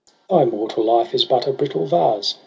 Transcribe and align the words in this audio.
'Thy 0.31 0.45
mortal 0.45 0.83
life 0.83 1.13
is 1.13 1.25
but 1.25 1.45
a 1.45 1.53
brittle 1.53 1.85
vase. 1.85 2.33